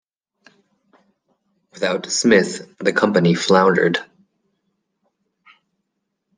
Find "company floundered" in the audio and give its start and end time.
2.91-3.99